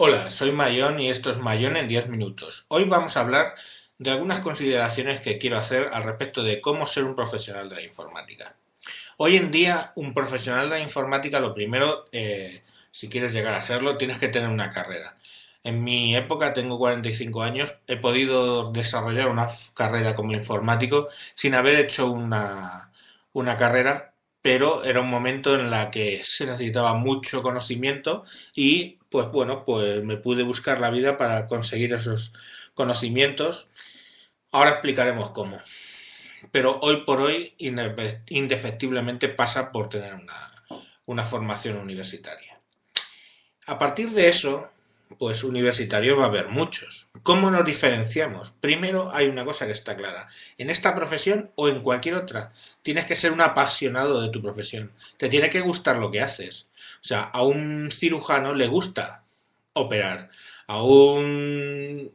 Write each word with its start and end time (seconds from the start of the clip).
Hola, 0.00 0.30
soy 0.30 0.52
Mayón 0.52 1.00
y 1.00 1.08
esto 1.08 1.28
es 1.32 1.38
Mayón 1.38 1.76
en 1.76 1.88
10 1.88 2.08
minutos. 2.08 2.66
Hoy 2.68 2.84
vamos 2.84 3.16
a 3.16 3.20
hablar 3.20 3.54
de 3.98 4.12
algunas 4.12 4.38
consideraciones 4.38 5.20
que 5.20 5.38
quiero 5.38 5.58
hacer 5.58 5.90
al 5.92 6.04
respecto 6.04 6.44
de 6.44 6.60
cómo 6.60 6.86
ser 6.86 7.02
un 7.02 7.16
profesional 7.16 7.68
de 7.68 7.74
la 7.74 7.82
informática. 7.82 8.54
Hoy 9.16 9.36
en 9.36 9.50
día, 9.50 9.90
un 9.96 10.14
profesional 10.14 10.70
de 10.70 10.76
la 10.76 10.84
informática, 10.84 11.40
lo 11.40 11.52
primero, 11.52 12.04
eh, 12.12 12.62
si 12.92 13.08
quieres 13.08 13.32
llegar 13.32 13.54
a 13.54 13.60
serlo, 13.60 13.96
tienes 13.96 14.18
que 14.18 14.28
tener 14.28 14.48
una 14.48 14.70
carrera. 14.70 15.18
En 15.64 15.82
mi 15.82 16.14
época, 16.14 16.54
tengo 16.54 16.78
45 16.78 17.42
años, 17.42 17.74
he 17.88 17.96
podido 17.96 18.70
desarrollar 18.70 19.26
una 19.26 19.48
carrera 19.74 20.14
como 20.14 20.30
informático 20.32 21.08
sin 21.34 21.56
haber 21.56 21.74
hecho 21.74 22.08
una, 22.08 22.92
una 23.32 23.56
carrera 23.56 24.14
pero 24.42 24.84
era 24.84 25.00
un 25.00 25.10
momento 25.10 25.54
en 25.54 25.70
la 25.70 25.90
que 25.90 26.22
se 26.24 26.46
necesitaba 26.46 26.94
mucho 26.94 27.42
conocimiento 27.42 28.24
y 28.54 28.98
pues 29.10 29.28
bueno, 29.28 29.64
pues 29.64 30.02
me 30.04 30.16
pude 30.16 30.42
buscar 30.42 30.80
la 30.80 30.90
vida 30.90 31.16
para 31.16 31.46
conseguir 31.46 31.92
esos 31.92 32.32
conocimientos. 32.74 33.68
Ahora 34.52 34.70
explicaremos 34.70 35.30
cómo. 35.30 35.60
Pero 36.52 36.78
hoy 36.82 37.02
por 37.04 37.20
hoy 37.20 37.54
indefectiblemente 37.58 39.28
pasa 39.28 39.72
por 39.72 39.88
tener 39.88 40.14
una, 40.14 40.52
una 41.06 41.24
formación 41.24 41.78
universitaria. 41.78 42.60
A 43.66 43.78
partir 43.78 44.10
de 44.10 44.28
eso, 44.28 44.70
pues 45.16 45.44
universitarios 45.44 46.18
va 46.18 46.24
a 46.24 46.28
haber 46.28 46.48
muchos. 46.48 47.08
¿Cómo 47.22 47.50
nos 47.50 47.64
diferenciamos? 47.64 48.52
Primero 48.60 49.10
hay 49.14 49.28
una 49.28 49.44
cosa 49.44 49.66
que 49.66 49.72
está 49.72 49.96
clara. 49.96 50.28
En 50.58 50.70
esta 50.70 50.94
profesión 50.94 51.50
o 51.54 51.68
en 51.68 51.82
cualquier 51.82 52.14
otra, 52.14 52.52
tienes 52.82 53.06
que 53.06 53.16
ser 53.16 53.32
un 53.32 53.40
apasionado 53.40 54.20
de 54.20 54.28
tu 54.30 54.42
profesión. 54.42 54.92
Te 55.16 55.28
tiene 55.28 55.50
que 55.50 55.60
gustar 55.60 55.98
lo 55.98 56.10
que 56.10 56.20
haces. 56.20 56.68
O 57.02 57.04
sea, 57.04 57.22
a 57.22 57.42
un 57.42 57.90
cirujano 57.92 58.54
le 58.54 58.66
gusta 58.66 59.24
operar. 59.72 60.30
A 60.66 60.82
un 60.82 62.12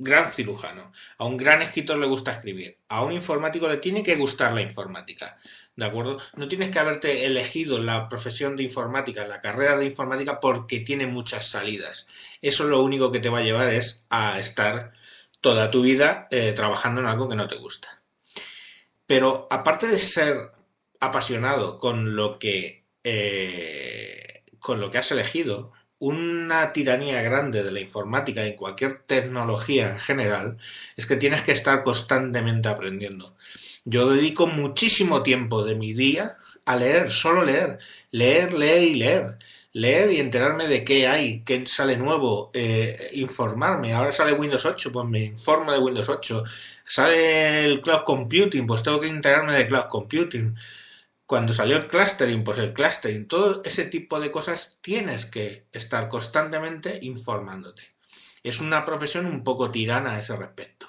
gran 0.00 0.32
cirujano, 0.32 0.92
a 1.18 1.24
un 1.26 1.36
gran 1.36 1.60
escritor 1.60 1.98
le 1.98 2.06
gusta 2.06 2.32
escribir, 2.32 2.78
a 2.88 3.02
un 3.02 3.12
informático 3.12 3.68
le 3.68 3.76
tiene 3.76 4.02
que 4.02 4.16
gustar 4.16 4.52
la 4.54 4.62
informática, 4.62 5.36
¿de 5.76 5.84
acuerdo? 5.84 6.18
No 6.36 6.48
tienes 6.48 6.70
que 6.70 6.78
haberte 6.78 7.26
elegido 7.26 7.78
la 7.78 8.08
profesión 8.08 8.56
de 8.56 8.62
informática, 8.62 9.26
la 9.26 9.42
carrera 9.42 9.76
de 9.76 9.84
informática 9.84 10.40
porque 10.40 10.80
tiene 10.80 11.06
muchas 11.06 11.46
salidas. 11.46 12.06
Eso 12.40 12.64
lo 12.64 12.82
único 12.82 13.12
que 13.12 13.20
te 13.20 13.28
va 13.28 13.38
a 13.38 13.42
llevar 13.42 13.68
es 13.72 14.06
a 14.08 14.38
estar 14.38 14.92
toda 15.42 15.70
tu 15.70 15.82
vida 15.82 16.28
eh, 16.30 16.52
trabajando 16.52 17.02
en 17.02 17.06
algo 17.06 17.28
que 17.28 17.36
no 17.36 17.46
te 17.46 17.56
gusta. 17.56 18.02
Pero 19.06 19.48
aparte 19.50 19.86
de 19.86 19.98
ser 19.98 20.52
apasionado 20.98 21.78
con 21.78 22.16
lo 22.16 22.38
que 22.38 22.84
eh, 23.04 24.44
con 24.60 24.80
lo 24.80 24.90
que 24.90 24.98
has 24.98 25.10
elegido, 25.10 25.72
una 26.00 26.72
tiranía 26.72 27.22
grande 27.22 27.62
de 27.62 27.70
la 27.72 27.80
informática 27.80 28.46
y 28.46 28.56
cualquier 28.56 29.02
tecnología 29.06 29.90
en 29.90 29.98
general 29.98 30.58
es 30.96 31.06
que 31.06 31.16
tienes 31.16 31.42
que 31.42 31.52
estar 31.52 31.84
constantemente 31.84 32.68
aprendiendo. 32.68 33.36
Yo 33.84 34.10
dedico 34.10 34.46
muchísimo 34.46 35.22
tiempo 35.22 35.62
de 35.64 35.74
mi 35.74 35.92
día 35.92 36.36
a 36.64 36.76
leer, 36.76 37.10
solo 37.12 37.44
leer, 37.44 37.78
leer, 38.10 38.52
leer 38.54 38.82
y 38.82 38.94
leer. 38.94 39.38
Leer 39.72 40.10
y 40.12 40.20
enterarme 40.20 40.66
de 40.66 40.82
qué 40.84 41.06
hay, 41.06 41.42
qué 41.42 41.64
sale 41.66 41.96
nuevo, 41.96 42.50
eh, 42.54 43.10
informarme. 43.12 43.92
Ahora 43.92 44.10
sale 44.10 44.32
Windows 44.32 44.66
8, 44.66 44.90
pues 44.92 45.06
me 45.06 45.20
informo 45.20 45.70
de 45.70 45.78
Windows 45.78 46.08
8. 46.08 46.44
Sale 46.84 47.64
el 47.66 47.80
cloud 47.80 48.02
computing, 48.04 48.66
pues 48.66 48.82
tengo 48.82 49.00
que 49.00 49.08
enterarme 49.08 49.54
de 49.54 49.68
cloud 49.68 49.84
computing 49.88 50.56
cuando 51.30 51.54
salió 51.54 51.76
el 51.76 51.86
clustering, 51.86 52.42
pues 52.42 52.58
el 52.58 52.72
clustering, 52.72 53.28
todo 53.28 53.62
ese 53.64 53.84
tipo 53.84 54.18
de 54.18 54.32
cosas 54.32 54.80
tienes 54.80 55.26
que 55.26 55.68
estar 55.70 56.08
constantemente 56.08 56.98
informándote. 57.02 57.82
Es 58.42 58.58
una 58.58 58.84
profesión 58.84 59.26
un 59.26 59.44
poco 59.44 59.70
tirana 59.70 60.14
a 60.14 60.18
ese 60.18 60.34
respecto. 60.34 60.88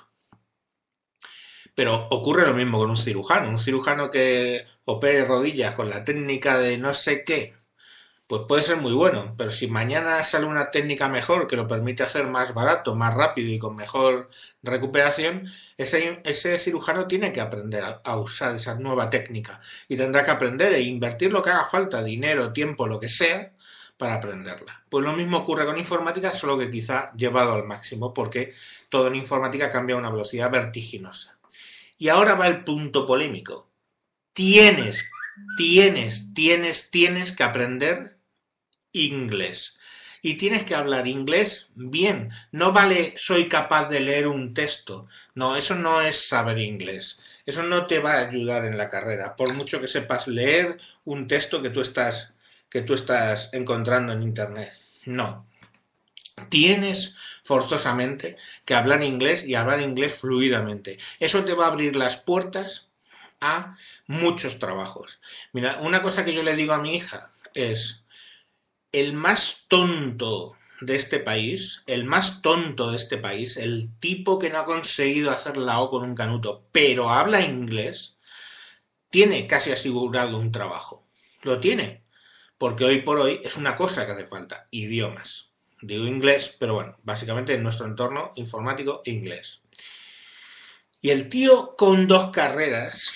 Pero 1.76 2.08
ocurre 2.10 2.48
lo 2.48 2.56
mismo 2.56 2.80
con 2.80 2.90
un 2.90 2.98
cirujano. 2.98 3.50
Un 3.50 3.60
cirujano 3.60 4.10
que 4.10 4.66
opere 4.86 5.26
rodillas 5.26 5.76
con 5.76 5.92
la 5.92 6.04
técnica 6.04 6.58
de 6.58 6.80
no 6.80 6.96
sé 6.96 7.24
qué, 7.24 7.54
pues 8.32 8.44
puede 8.48 8.64
ser 8.64 8.78
muy 8.78 8.94
bueno, 8.94 9.36
pero 9.38 9.50
si 9.50 9.68
mañana 9.68 10.24
sale 10.24 10.46
una 10.46 10.72
técnica 10.72 11.10
mejor 11.10 11.48
que 11.48 11.58
lo 11.58 11.68
permite 11.68 12.04
hacer 12.04 12.28
más 12.28 12.54
barato, 12.54 12.96
más 12.96 13.14
rápido 13.14 13.50
y 13.50 13.60
con 13.60 13.76
mejor 13.76 14.30
recuperación, 14.64 15.52
ese, 15.76 16.22
ese 16.24 16.58
cirujano 16.58 17.08
tiene 17.08 17.34
que 17.34 17.42
aprender 17.42 17.84
a, 18.02 18.18
usar 18.18 18.56
esa 18.56 18.76
nueva 18.76 19.10
técnica 19.10 19.60
y 19.90 19.98
tendrá 19.98 20.24
que 20.24 20.32
aprender 20.32 20.72
e 20.72 20.80
invertir 20.80 21.34
lo 21.34 21.42
que 21.42 21.50
haga 21.50 21.66
falta, 21.66 22.02
dinero, 22.02 22.54
tiempo, 22.54 22.88
lo 22.88 23.02
que 23.02 23.10
sea, 23.10 23.52
para 23.98 24.16
aprenderla. 24.16 24.82
Pues 24.88 25.04
lo 25.04 25.12
mismo 25.12 25.40
ocurre 25.40 25.66
con 25.66 25.78
informática, 25.78 26.32
solo 26.32 26.58
que 26.58 26.72
quizá 26.72 27.12
llevado 27.12 27.52
al 27.52 27.66
máximo, 27.66 28.14
porque 28.14 28.54
todo 28.88 29.08
en 29.08 29.16
informática 29.16 29.70
cambia 29.70 29.98
a 29.98 30.00
una 30.00 30.10
velocidad 30.10 30.50
vertiginosa. 30.50 31.38
Y 31.98 32.08
ahora 32.08 32.36
va 32.36 32.48
el 32.48 32.64
punto 32.64 33.06
polémico. 33.06 33.68
Tienes, 34.32 35.12
tienes, 35.58 36.34
tienes, 36.34 36.92
tienes 36.92 37.34
que 37.34 37.44
aprender 37.44 38.21
inglés. 38.94 39.78
Y 40.24 40.36
tienes 40.36 40.64
que 40.64 40.76
hablar 40.76 41.08
inglés 41.08 41.70
bien. 41.76 42.32
No 42.52 42.72
vale 42.72 43.16
soy 43.18 43.50
capaz 43.50 43.90
de 43.90 44.00
leer 44.00 44.28
un 44.28 44.54
texto. 44.54 45.08
No, 45.34 45.56
eso 45.56 45.74
no 45.76 46.02
es 46.02 46.28
saber 46.28 46.60
inglés. 46.60 47.20
Eso 47.46 47.64
no 47.64 47.88
te 47.88 48.00
va 48.00 48.14
a 48.14 48.28
ayudar 48.28 48.66
en 48.66 48.78
la 48.78 48.90
carrera. 48.90 49.36
Por 49.36 49.54
mucho 49.54 49.82
que 49.82 49.88
sepas 49.88 50.28
leer 50.28 50.78
un 51.06 51.28
texto 51.28 51.62
que 51.62 51.72
tú 51.72 51.82
estás, 51.82 52.34
que 52.70 52.82
tú 52.82 52.94
estás 52.94 53.50
encontrando 53.52 54.14
en 54.14 54.22
internet. 54.22 54.72
No. 55.06 55.48
Tienes 56.50 57.16
forzosamente 57.44 58.38
que 58.64 58.76
hablar 58.76 59.04
inglés 59.04 59.46
y 59.46 59.56
hablar 59.56 59.82
inglés 59.82 60.14
fluidamente. 60.14 61.00
Eso 61.20 61.44
te 61.44 61.54
va 61.54 61.66
a 61.66 61.70
abrir 61.70 61.96
las 61.96 62.18
puertas 62.18 62.88
a 63.42 63.76
muchos 64.06 64.60
trabajos. 64.60 65.20
Mira, 65.52 65.78
una 65.82 66.02
cosa 66.02 66.24
que 66.24 66.34
yo 66.34 66.44
le 66.44 66.56
digo 66.56 66.74
a 66.74 66.78
mi 66.82 66.96
hija 66.96 67.32
es, 67.54 68.04
el 68.92 69.14
más 69.14 69.66
tonto 69.68 70.58
de 70.82 70.96
este 70.96 71.20
país, 71.20 71.84
el 71.86 72.06
más 72.06 72.42
tonto 72.42 72.92
de 72.92 72.98
este 72.98 73.18
país, 73.18 73.58
el 73.58 73.90
tipo 74.00 74.40
que 74.40 74.50
no 74.50 74.60
ha 74.60 74.66
conseguido 74.66 75.32
hacer 75.32 75.58
la 75.58 75.80
O 75.80 75.90
con 75.90 76.04
un 76.04 76.16
canuto, 76.16 76.66
pero 76.72 77.10
habla 77.10 77.42
inglés, 77.42 78.18
tiene 79.10 79.48
casi 79.48 79.72
asegurado 79.72 80.38
un 80.38 80.52
trabajo. 80.52 81.06
Lo 81.44 81.60
tiene. 81.60 82.04
Porque 82.58 82.86
hoy 82.86 83.02
por 83.02 83.20
hoy 83.20 83.42
es 83.44 83.58
una 83.58 83.76
cosa 83.76 84.06
que 84.06 84.12
hace 84.12 84.26
falta, 84.26 84.66
idiomas. 84.72 85.50
Digo 85.82 86.06
inglés, 86.06 86.56
pero 86.60 86.76
bueno, 86.76 86.98
básicamente 87.04 87.56
en 87.56 87.64
nuestro 87.64 87.88
entorno 87.88 88.34
informático, 88.36 89.02
inglés. 89.06 89.62
Y 91.02 91.10
el 91.10 91.30
tío 91.30 91.76
con 91.76 92.06
dos 92.08 92.30
carreras 92.30 93.14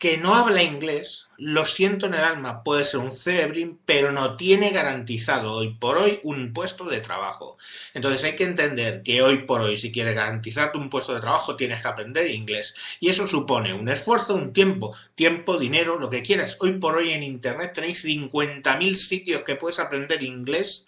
que 0.00 0.16
no 0.16 0.34
habla 0.34 0.62
inglés, 0.62 1.26
lo 1.36 1.66
siento 1.66 2.06
en 2.06 2.14
el 2.14 2.20
alma, 2.20 2.64
puede 2.64 2.84
ser 2.84 3.00
un 3.00 3.10
cerebrín, 3.10 3.78
pero 3.84 4.12
no 4.12 4.34
tiene 4.34 4.70
garantizado 4.70 5.52
hoy 5.52 5.74
por 5.74 5.98
hoy 5.98 6.20
un 6.22 6.54
puesto 6.54 6.86
de 6.86 7.00
trabajo. 7.00 7.58
Entonces 7.92 8.24
hay 8.24 8.34
que 8.34 8.44
entender 8.44 9.02
que 9.02 9.20
hoy 9.20 9.42
por 9.42 9.60
hoy, 9.60 9.76
si 9.76 9.92
quieres 9.92 10.14
garantizarte 10.14 10.78
un 10.78 10.88
puesto 10.88 11.14
de 11.14 11.20
trabajo, 11.20 11.54
tienes 11.54 11.82
que 11.82 11.88
aprender 11.88 12.30
inglés. 12.30 12.74
Y 12.98 13.10
eso 13.10 13.28
supone 13.28 13.74
un 13.74 13.90
esfuerzo, 13.90 14.34
un 14.34 14.54
tiempo, 14.54 14.96
tiempo, 15.14 15.58
dinero, 15.58 15.98
lo 15.98 16.08
que 16.08 16.22
quieras. 16.22 16.56
Hoy 16.60 16.78
por 16.78 16.96
hoy 16.96 17.10
en 17.10 17.22
Internet 17.22 17.74
tenéis 17.74 18.02
50.000 18.02 18.94
sitios 18.94 19.42
que 19.42 19.56
puedes 19.56 19.80
aprender 19.80 20.22
inglés 20.22 20.86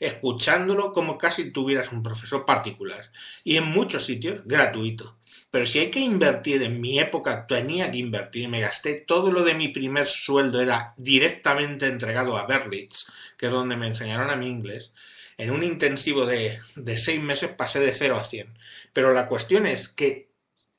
escuchándolo 0.00 0.92
como 0.92 1.16
casi 1.18 1.50
tuvieras 1.50 1.92
un 1.92 2.02
profesor 2.02 2.44
particular. 2.44 3.10
Y 3.42 3.56
en 3.56 3.64
muchos 3.64 4.04
sitios 4.04 4.42
gratuito. 4.44 5.16
Pero 5.50 5.66
si 5.66 5.78
hay 5.80 5.90
que 5.90 6.00
invertir, 6.00 6.62
en 6.62 6.80
mi 6.80 6.98
época 6.98 7.46
tenía 7.46 7.90
que 7.90 7.98
invertir, 7.98 8.48
me 8.48 8.60
gasté 8.60 8.94
todo 8.94 9.32
lo 9.32 9.42
de 9.42 9.54
mi 9.54 9.68
primer 9.68 10.06
sueldo, 10.06 10.60
era 10.60 10.94
directamente 10.96 11.86
entregado 11.86 12.36
a 12.36 12.46
Berlitz, 12.46 13.12
que 13.36 13.46
es 13.46 13.52
donde 13.52 13.76
me 13.76 13.86
enseñaron 13.86 14.30
a 14.30 14.36
mi 14.36 14.48
inglés. 14.48 14.92
En 15.36 15.50
un 15.50 15.62
intensivo 15.62 16.26
de, 16.26 16.60
de 16.76 16.96
seis 16.96 17.20
meses 17.20 17.50
pasé 17.50 17.80
de 17.80 17.92
0 17.94 18.16
a 18.18 18.22
100. 18.22 18.58
Pero 18.92 19.14
la 19.14 19.26
cuestión 19.26 19.66
es 19.66 19.88
que 19.88 20.28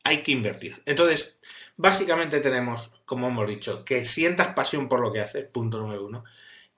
hay 0.03 0.23
que 0.23 0.31
invertir. 0.31 0.81
Entonces, 0.85 1.39
básicamente 1.77 2.39
tenemos, 2.39 2.93
como 3.05 3.27
hemos 3.27 3.47
dicho, 3.49 3.83
que 3.85 4.05
sientas 4.05 4.53
pasión 4.53 4.87
por 4.87 4.99
lo 4.99 5.11
que 5.11 5.21
haces, 5.21 5.47
punto 5.47 5.79
número 5.79 6.05
uno, 6.05 6.23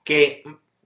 que 0.02 0.42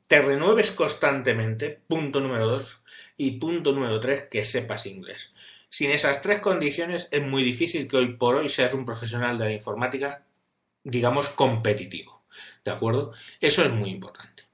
te 0.08 0.22
renueves 0.22 0.72
constantemente, 0.72 1.80
punto 1.86 2.20
número 2.20 2.46
dos, 2.46 2.82
y 3.16 3.32
punto 3.32 3.72
número 3.72 4.00
tres, 4.00 4.24
que 4.30 4.44
sepas 4.44 4.86
inglés. 4.86 5.34
Sin 5.68 5.90
esas 5.90 6.22
tres 6.22 6.40
condiciones 6.40 7.08
es 7.10 7.22
muy 7.22 7.42
difícil 7.42 7.88
que 7.88 7.96
hoy 7.96 8.14
por 8.14 8.36
hoy 8.36 8.48
seas 8.48 8.74
un 8.74 8.84
profesional 8.84 9.38
de 9.38 9.44
la 9.44 9.52
informática, 9.52 10.24
digamos, 10.82 11.28
competitivo. 11.28 12.22
¿De 12.64 12.70
acuerdo? 12.70 13.12
Eso 13.40 13.64
es 13.64 13.72
muy 13.72 13.90
importante. 13.90 14.44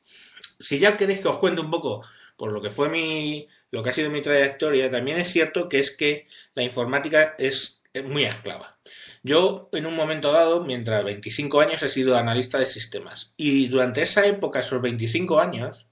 Si 0.60 0.78
ya 0.78 0.96
queréis 0.96 1.20
que 1.20 1.28
os 1.28 1.38
cuente 1.38 1.60
un 1.60 1.70
poco 1.70 2.04
por 2.36 2.52
lo 2.52 2.60
que 2.60 2.70
fue 2.70 2.88
mi, 2.88 3.46
lo 3.70 3.82
que 3.82 3.90
ha 3.90 3.92
sido 3.92 4.10
mi 4.10 4.22
trayectoria, 4.22 4.90
también 4.90 5.18
es 5.18 5.30
cierto 5.30 5.68
que 5.68 5.78
es 5.78 5.90
que 5.90 6.26
la 6.54 6.62
informática 6.62 7.34
es 7.38 7.82
muy 8.02 8.24
esclava. 8.24 8.78
Yo, 9.22 9.70
en 9.72 9.86
un 9.86 9.94
momento 9.94 10.32
dado, 10.32 10.64
mientras 10.64 11.04
25 11.04 11.60
años, 11.60 11.82
he 11.82 11.88
sido 11.88 12.16
analista 12.16 12.58
de 12.58 12.66
sistemas. 12.66 13.32
Y 13.36 13.68
durante 13.68 14.02
esa 14.02 14.26
época, 14.26 14.60
esos 14.60 14.82
25 14.82 15.40
años, 15.40 15.86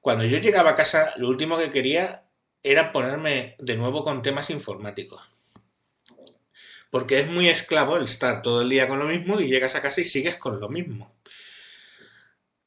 cuando 0.00 0.24
yo 0.24 0.38
llegaba 0.38 0.70
a 0.70 0.74
casa, 0.74 1.14
lo 1.16 1.28
último 1.28 1.58
que 1.58 1.70
quería 1.70 2.23
era 2.64 2.90
ponerme 2.90 3.54
de 3.58 3.76
nuevo 3.76 4.02
con 4.02 4.22
temas 4.22 4.50
informáticos. 4.50 5.32
Porque 6.90 7.20
es 7.20 7.28
muy 7.28 7.48
esclavo 7.48 7.96
el 7.96 8.04
estar 8.04 8.40
todo 8.42 8.62
el 8.62 8.70
día 8.70 8.88
con 8.88 8.98
lo 8.98 9.04
mismo 9.04 9.38
y 9.38 9.48
llegas 9.48 9.74
a 9.74 9.82
casa 9.82 10.00
y 10.00 10.04
sigues 10.04 10.36
con 10.36 10.58
lo 10.58 10.68
mismo. 10.70 11.14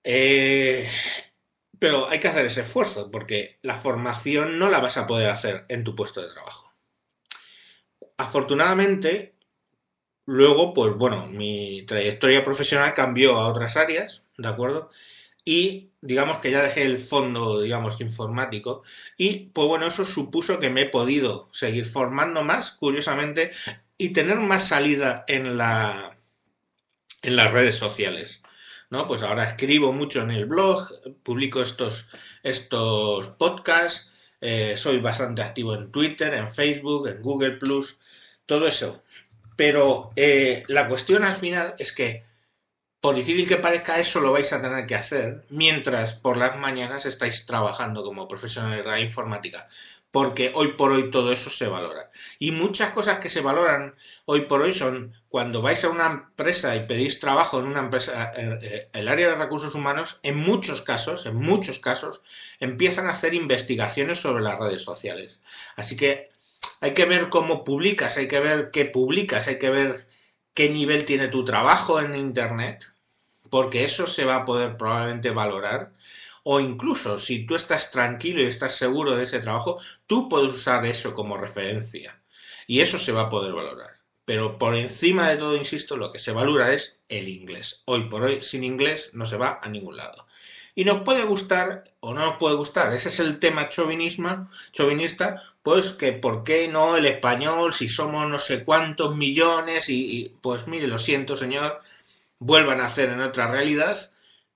Eh, 0.03 0.87
pero 1.79 2.07
hay 2.09 2.19
que 2.19 2.27
hacer 2.27 2.45
ese 2.45 2.61
esfuerzo 2.61 3.09
porque 3.09 3.57
la 3.63 3.75
formación 3.75 4.59
no 4.59 4.69
la 4.69 4.79
vas 4.79 4.97
a 4.97 5.07
poder 5.07 5.29
hacer 5.29 5.65
en 5.67 5.83
tu 5.83 5.95
puesto 5.95 6.21
de 6.21 6.31
trabajo. 6.31 6.75
Afortunadamente, 8.17 9.35
luego, 10.25 10.73
pues 10.73 10.93
bueno, 10.93 11.27
mi 11.27 11.83
trayectoria 11.87 12.43
profesional 12.43 12.93
cambió 12.93 13.35
a 13.39 13.47
otras 13.47 13.77
áreas, 13.77 14.23
¿de 14.37 14.47
acuerdo? 14.47 14.91
Y 15.47 15.93
digamos 16.01 16.39
que 16.39 16.51
ya 16.51 16.61
dejé 16.61 16.83
el 16.83 16.99
fondo, 16.99 17.61
digamos, 17.61 18.01
informático 18.01 18.83
y 19.15 19.45
pues 19.53 19.65
bueno, 19.65 19.87
eso 19.87 20.03
supuso 20.03 20.59
que 20.59 20.69
me 20.69 20.81
he 20.81 20.89
podido 20.89 21.47
seguir 21.53 21.85
formando 21.85 22.43
más, 22.43 22.71
curiosamente, 22.71 23.51
y 23.97 24.09
tener 24.09 24.39
más 24.39 24.67
salida 24.67 25.23
en 25.25 25.57
la 25.57 26.17
en 27.21 27.37
las 27.37 27.51
redes 27.53 27.75
sociales. 27.75 28.43
¿no? 28.89 29.07
Pues 29.07 29.23
ahora 29.23 29.45
escribo 29.45 29.93
mucho 29.93 30.21
en 30.21 30.31
el 30.31 30.47
blog, 30.47 30.89
publico 31.23 31.61
estos, 31.61 32.09
estos 32.43 33.29
podcasts, 33.29 34.11
eh, 34.41 34.75
soy 34.75 34.99
bastante 34.99 35.41
activo 35.41 35.75
en 35.75 35.91
Twitter, 35.93 36.33
en 36.33 36.49
Facebook, 36.49 37.07
en 37.07 37.21
Google 37.21 37.51
Plus, 37.51 37.99
todo 38.45 38.67
eso. 38.67 39.01
Pero 39.55 40.11
eh, 40.17 40.65
la 40.67 40.89
cuestión 40.89 41.23
al 41.23 41.37
final 41.37 41.73
es 41.79 41.93
que 41.93 42.25
por 43.07 43.15
difícil 43.15 43.47
que 43.47 43.55
parezca, 43.55 43.99
eso 43.99 44.19
lo 44.19 44.33
vais 44.33 44.51
a 44.51 44.61
tener 44.61 44.85
que 44.85 44.93
hacer 44.93 45.45
mientras 45.47 46.15
por 46.15 46.35
las 46.35 46.57
mañanas 46.57 47.05
estáis 47.05 47.45
trabajando 47.45 48.03
como 48.03 48.27
profesional 48.27 48.75
de 48.75 48.83
la 48.83 48.99
informática. 48.99 49.65
Porque 50.11 50.51
hoy 50.53 50.73
por 50.73 50.91
hoy 50.91 51.09
todo 51.09 51.31
eso 51.31 51.49
se 51.49 51.69
valora. 51.69 52.11
Y 52.37 52.51
muchas 52.51 52.89
cosas 52.89 53.19
que 53.19 53.29
se 53.29 53.39
valoran 53.39 53.95
hoy 54.25 54.41
por 54.41 54.61
hoy 54.61 54.73
son 54.73 55.13
cuando 55.29 55.61
vais 55.61 55.85
a 55.85 55.89
una 55.89 56.07
empresa 56.07 56.75
y 56.75 56.85
pedís 56.85 57.21
trabajo 57.21 57.59
en 57.59 57.67
una 57.67 57.79
empresa, 57.79 58.33
eh, 58.35 58.59
eh, 58.61 58.89
el 58.91 59.07
área 59.07 59.29
de 59.29 59.35
recursos 59.35 59.73
humanos, 59.73 60.19
en 60.21 60.35
muchos 60.35 60.81
casos, 60.81 61.25
en 61.27 61.37
muchos 61.37 61.79
casos, 61.79 62.19
empiezan 62.59 63.07
a 63.07 63.11
hacer 63.11 63.33
investigaciones 63.33 64.19
sobre 64.19 64.43
las 64.43 64.59
redes 64.59 64.81
sociales. 64.81 65.39
Así 65.77 65.95
que 65.95 66.29
hay 66.81 66.93
que 66.93 67.05
ver 67.05 67.29
cómo 67.29 67.63
publicas, 67.63 68.17
hay 68.17 68.27
que 68.27 68.41
ver 68.41 68.69
qué 68.69 68.83
publicas, 68.83 69.47
hay 69.47 69.59
que 69.59 69.69
ver 69.69 70.07
qué 70.53 70.69
nivel 70.69 71.05
tiene 71.05 71.29
tu 71.29 71.45
trabajo 71.45 72.01
en 72.01 72.17
Internet, 72.17 72.96
porque 73.49 73.83
eso 73.83 74.07
se 74.07 74.25
va 74.25 74.37
a 74.37 74.45
poder 74.45 74.77
probablemente 74.77 75.31
valorar. 75.31 75.91
O 76.43 76.59
incluso 76.59 77.19
si 77.19 77.45
tú 77.45 77.55
estás 77.55 77.91
tranquilo 77.91 78.41
y 78.41 78.45
estás 78.45 78.75
seguro 78.75 79.15
de 79.15 79.25
ese 79.25 79.39
trabajo, 79.39 79.79
tú 80.05 80.29
puedes 80.29 80.53
usar 80.53 80.85
eso 80.85 81.13
como 81.13 81.37
referencia. 81.37 82.21
Y 82.67 82.81
eso 82.81 82.99
se 82.99 83.11
va 83.11 83.23
a 83.23 83.29
poder 83.29 83.53
valorar. 83.53 83.97
Pero 84.25 84.57
por 84.57 84.75
encima 84.75 85.29
de 85.29 85.37
todo, 85.37 85.55
insisto, 85.55 85.95
lo 85.95 86.11
que 86.11 86.19
se 86.19 86.33
valora 86.33 86.73
es 86.73 87.01
el 87.09 87.29
inglés. 87.29 87.83
Hoy 87.85 88.09
por 88.09 88.23
hoy, 88.23 88.41
sin 88.43 88.63
inglés 88.63 89.11
no 89.13 89.25
se 89.25 89.37
va 89.37 89.59
a 89.61 89.69
ningún 89.69 89.97
lado. 89.97 90.27
Y 90.75 90.85
nos 90.85 91.01
puede 91.01 91.23
gustar 91.23 91.85
o 92.01 92.13
no 92.13 92.25
nos 92.25 92.37
puede 92.37 92.55
gustar. 92.55 92.93
Ese 92.93 93.09
es 93.09 93.19
el 93.19 93.39
tema 93.39 93.69
chauvinismo, 93.69 94.49
chauvinista, 94.73 95.43
pues 95.63 95.91
que 95.91 96.13
por 96.13 96.43
qué 96.43 96.67
no 96.69 96.95
el 96.95 97.05
español 97.05 97.73
si 97.73 97.89
somos 97.89 98.25
no 98.29 98.39
sé 98.39 98.63
cuántos 98.63 99.17
millones 99.17 99.89
y, 99.89 100.33
pues 100.41 100.65
mire, 100.65 100.87
lo 100.87 100.97
siento 100.97 101.35
señor, 101.35 101.81
vuelvan 102.39 102.81
a 102.81 102.85
hacer 102.85 103.09
en 103.09 103.21
otra 103.21 103.47
realidad, 103.47 104.13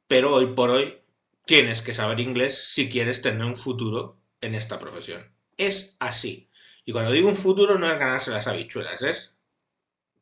pero 0.07 0.33
hoy 0.33 0.47
por 0.47 0.69
hoy 0.69 0.97
tienes 1.45 1.81
que 1.81 1.93
saber 1.93 2.19
inglés 2.19 2.57
si 2.69 2.89
quieres 2.89 3.21
tener 3.21 3.45
un 3.45 3.57
futuro 3.57 4.17
en 4.41 4.55
esta 4.55 4.79
profesión. 4.79 5.31
Es 5.57 5.95
así. 5.99 6.49
Y 6.85 6.91
cuando 6.91 7.11
digo 7.11 7.29
un 7.29 7.35
futuro 7.35 7.77
no 7.77 7.91
es 7.91 7.99
ganarse 7.99 8.31
las 8.31 8.47
habichuelas, 8.47 9.01
es 9.01 9.35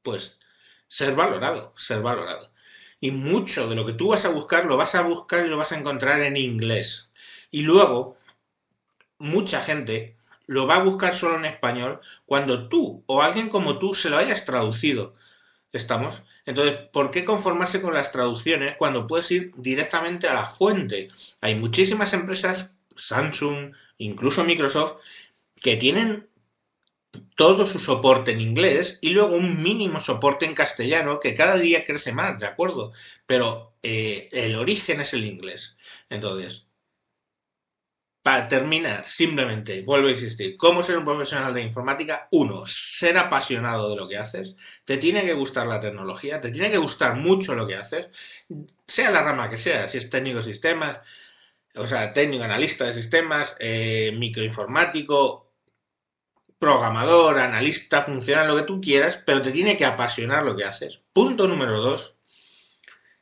pues 0.01 0.39
ser 0.87 1.15
valorado, 1.15 1.73
ser 1.77 2.01
valorado. 2.01 2.51
Y 2.99 3.11
mucho 3.11 3.69
de 3.69 3.75
lo 3.75 3.85
que 3.85 3.93
tú 3.93 4.09
vas 4.09 4.25
a 4.25 4.29
buscar 4.29 4.65
lo 4.65 4.77
vas 4.77 4.95
a 4.95 5.01
buscar 5.01 5.45
y 5.45 5.49
lo 5.49 5.57
vas 5.57 5.71
a 5.71 5.77
encontrar 5.77 6.21
en 6.21 6.35
inglés. 6.35 7.11
Y 7.51 7.61
luego, 7.61 8.17
mucha 9.17 9.61
gente 9.61 10.17
lo 10.47 10.67
va 10.67 10.77
a 10.77 10.83
buscar 10.83 11.13
solo 11.13 11.37
en 11.37 11.45
español 11.45 12.01
cuando 12.25 12.67
tú 12.69 13.03
o 13.05 13.21
alguien 13.21 13.49
como 13.49 13.77
tú 13.77 13.93
se 13.93 14.09
lo 14.09 14.17
hayas 14.17 14.45
traducido. 14.45 15.15
¿Estamos? 15.71 16.23
Entonces, 16.45 16.77
¿por 16.91 17.11
qué 17.11 17.23
conformarse 17.23 17.81
con 17.81 17.93
las 17.93 18.11
traducciones 18.11 18.75
cuando 18.77 19.05
puedes 19.05 19.29
ir 19.31 19.51
directamente 19.55 20.27
a 20.27 20.33
la 20.33 20.47
fuente? 20.47 21.09
Hay 21.41 21.55
muchísimas 21.55 22.13
empresas, 22.13 22.73
Samsung, 22.95 23.73
incluso 23.97 24.43
Microsoft, 24.43 24.95
que 25.61 25.75
tienen 25.75 26.27
todo 27.35 27.67
su 27.67 27.79
soporte 27.79 28.31
en 28.31 28.41
inglés 28.41 28.97
y 29.01 29.11
luego 29.11 29.35
un 29.35 29.61
mínimo 29.61 29.99
soporte 29.99 30.45
en 30.45 30.53
castellano 30.53 31.19
que 31.19 31.35
cada 31.35 31.57
día 31.57 31.85
crece 31.85 32.13
más, 32.13 32.39
¿de 32.39 32.47
acuerdo? 32.47 32.91
Pero 33.25 33.73
eh, 33.83 34.29
el 34.31 34.55
origen 34.55 35.01
es 35.01 35.13
el 35.13 35.25
inglés. 35.25 35.77
Entonces, 36.09 36.65
para 38.21 38.47
terminar, 38.47 39.07
simplemente, 39.07 39.81
vuelvo 39.81 40.07
a 40.07 40.11
insistir, 40.11 40.57
¿cómo 40.57 40.83
ser 40.83 40.97
un 40.97 41.05
profesional 41.05 41.53
de 41.53 41.61
informática? 41.61 42.27
Uno, 42.31 42.65
ser 42.65 43.17
apasionado 43.17 43.89
de 43.89 43.95
lo 43.95 44.07
que 44.07 44.17
haces, 44.17 44.57
te 44.85 44.97
tiene 44.97 45.23
que 45.23 45.33
gustar 45.33 45.67
la 45.67 45.79
tecnología, 45.79 46.41
te 46.41 46.51
tiene 46.51 46.69
que 46.69 46.77
gustar 46.77 47.15
mucho 47.15 47.55
lo 47.55 47.65
que 47.65 47.75
haces, 47.75 48.07
sea 48.87 49.11
la 49.11 49.23
rama 49.23 49.49
que 49.49 49.57
sea, 49.57 49.87
si 49.87 49.97
es 49.97 50.09
técnico 50.09 50.39
de 50.39 50.43
sistemas, 50.43 50.97
o 51.75 51.87
sea, 51.87 52.11
técnico 52.13 52.43
analista 52.43 52.85
de 52.85 52.93
sistemas, 52.93 53.55
eh, 53.59 54.11
microinformático, 54.17 55.49
programador, 56.59 57.39
analista, 57.39 58.03
funcional, 58.03 58.47
lo 58.47 58.57
que 58.57 58.63
tú 58.63 58.81
quieras, 58.81 59.23
pero 59.25 59.41
te 59.41 59.51
tiene 59.51 59.77
que 59.77 59.85
apasionar 59.85 60.43
lo 60.43 60.57
que 60.57 60.65
haces. 60.65 61.01
Punto 61.13 61.47
número 61.47 61.79
dos, 61.79 62.17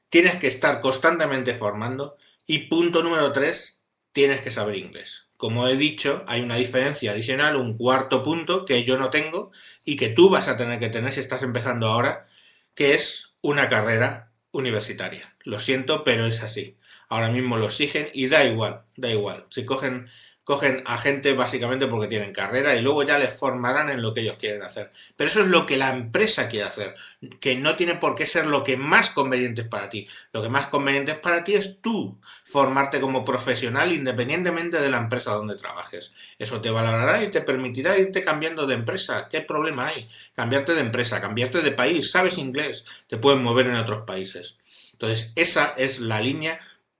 tienes 0.09 0.37
que 0.37 0.47
estar 0.47 0.81
constantemente 0.81 1.53
formando. 1.53 2.17
Y 2.47 2.59
punto 2.69 3.03
número 3.03 3.31
tres, 3.31 3.76
tienes 4.17 4.41
que 4.41 4.49
saber 4.49 4.77
inglés. 4.77 5.27
Como 5.37 5.67
he 5.67 5.77
dicho, 5.77 6.25
hay 6.25 6.41
una 6.41 6.55
diferencia 6.55 7.11
adicional, 7.11 7.55
un 7.55 7.77
cuarto 7.77 8.23
punto 8.23 8.65
que 8.65 8.83
yo 8.83 8.97
no 8.97 9.11
tengo 9.11 9.51
y 9.85 9.95
que 9.95 10.09
tú 10.09 10.31
vas 10.31 10.47
a 10.47 10.57
tener 10.57 10.79
que 10.79 10.89
tener 10.89 11.11
si 11.11 11.19
estás 11.19 11.43
empezando 11.43 11.85
ahora, 11.85 12.25
que 12.73 12.95
es 12.95 13.35
una 13.41 13.69
carrera 13.69 14.31
universitaria. 14.49 15.35
Lo 15.43 15.59
siento, 15.59 16.03
pero 16.03 16.25
es 16.25 16.41
así. 16.41 16.77
Ahora 17.09 17.29
mismo 17.29 17.57
lo 17.57 17.67
exigen 17.67 18.09
y 18.11 18.27
da 18.27 18.43
igual, 18.43 18.85
da 18.95 19.11
igual. 19.11 19.45
Si 19.51 19.65
cogen 19.65 20.09
cogen 20.47 20.81
a 20.85 20.97
gente 20.97 21.33
básicamente 21.33 21.87
porque 21.87 22.07
tienen 22.07 22.31
carrera 22.31 22.73
y 22.73 22.81
luego 22.81 23.03
ya 23.03 23.19
les 23.19 23.37
formarán 23.37 23.89
en 23.89 24.01
lo 24.01 24.13
que 24.13 24.21
ellos 24.21 24.37
quieren 24.37 24.63
hacer. 24.63 24.89
Pero 25.17 25.29
eso 25.29 25.41
es 25.41 25.47
lo 25.47 25.65
que 25.65 25.75
la 25.75 25.89
empresa 25.89 26.47
quiere 26.47 26.65
hacer, 26.65 26.95
que 27.41 27.55
no 27.55 27.75
tiene 27.75 27.95
por 27.95 28.15
qué 28.15 28.25
ser 28.25 28.47
lo 28.47 28.63
que 28.63 28.77
más 28.77 29.09
conveniente 29.09 29.63
es 29.63 29.67
para 29.67 29.89
ti. 29.89 30.07
Lo 30.31 30.41
que 30.41 30.47
más 30.47 30.67
conveniente 30.67 31.11
es 31.11 31.19
para 31.19 31.43
ti 31.43 31.55
es 31.55 31.81
tú 31.81 32.17
formarte 32.45 33.01
como 33.01 33.25
profesional 33.25 33.91
independientemente 33.91 34.79
de 34.79 34.89
la 34.89 34.99
empresa 34.99 35.33
donde 35.33 35.57
trabajes. 35.57 36.13
Eso 36.39 36.61
te 36.61 36.69
valorará 36.69 37.21
y 37.21 37.29
te 37.29 37.41
permitirá 37.41 37.97
irte 37.97 38.23
cambiando 38.23 38.65
de 38.65 38.75
empresa. 38.75 39.27
¿Qué 39.29 39.41
problema 39.41 39.87
hay? 39.87 40.07
Cambiarte 40.33 40.73
de 40.75 40.79
empresa, 40.79 41.19
cambiarte 41.19 41.61
de 41.61 41.71
país, 41.71 42.09
sabes 42.09 42.37
inglés, 42.37 42.85
te 43.07 43.17
puedes 43.17 43.41
mover 43.41 43.67
en 43.67 43.75
otros 43.75 44.05
países. 44.05 44.57
Entonces, 44.93 45.33
esa 45.35 45.73
es 45.75 45.99
la 45.99 46.21
línea 46.21 46.57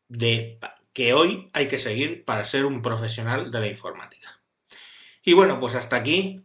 de 0.09 0.59
que 0.97 1.13
hoy 1.13 1.49
hay 1.53 1.67
que 1.67 1.77
seguir 1.77 2.25
para 2.25 2.43
ser 2.43 2.65
un 2.65 2.81
profesional 2.81 3.51
de 3.51 3.59
la 3.59 3.67
informática. 3.67 4.41
Y 5.21 5.33
bueno, 5.33 5.59
pues 5.59 5.75
hasta 5.75 5.95
aquí. 5.95 6.41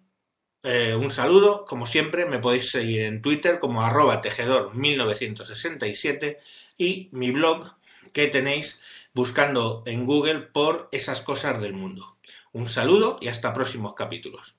Eh, 0.62 0.94
un 0.94 1.10
saludo, 1.10 1.64
como 1.64 1.86
siempre, 1.86 2.26
me 2.26 2.38
podéis 2.38 2.70
seguir 2.70 3.00
en 3.00 3.22
Twitter 3.22 3.58
como 3.58 3.82
arroba 3.82 4.20
tejedor1967 4.20 6.36
y 6.76 7.08
mi 7.12 7.30
blog 7.30 7.76
que 8.12 8.28
tenéis 8.28 8.78
buscando 9.14 9.82
en 9.86 10.04
Google 10.04 10.40
por 10.40 10.90
esas 10.92 11.22
cosas 11.22 11.58
del 11.62 11.72
mundo. 11.72 12.18
Un 12.52 12.68
saludo 12.68 13.16
y 13.22 13.28
hasta 13.28 13.54
próximos 13.54 13.94
capítulos. 13.94 14.58